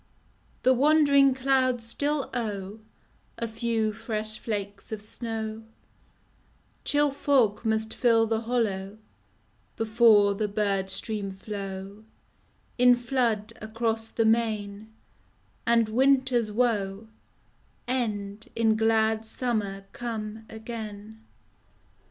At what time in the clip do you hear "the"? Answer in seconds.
0.63-0.73, 8.25-8.41, 10.33-10.47, 14.07-14.25